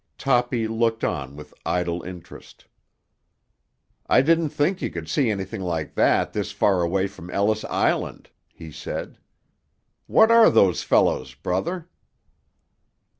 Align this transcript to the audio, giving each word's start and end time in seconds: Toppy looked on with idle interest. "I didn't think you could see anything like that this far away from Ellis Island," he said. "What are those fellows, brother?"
Toppy 0.17 0.67
looked 0.67 1.03
on 1.03 1.35
with 1.35 1.53
idle 1.63 2.01
interest. 2.01 2.65
"I 4.07 4.23
didn't 4.23 4.49
think 4.49 4.81
you 4.81 4.89
could 4.89 5.07
see 5.07 5.29
anything 5.29 5.61
like 5.61 5.93
that 5.93 6.33
this 6.33 6.51
far 6.51 6.81
away 6.81 7.05
from 7.05 7.29
Ellis 7.29 7.63
Island," 7.65 8.31
he 8.51 8.71
said. 8.71 9.19
"What 10.07 10.31
are 10.31 10.49
those 10.49 10.81
fellows, 10.81 11.35
brother?" 11.35 11.87